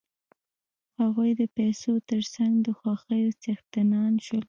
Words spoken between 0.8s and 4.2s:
هغوی د پیسو تر څنګ د خوښیو څښتنان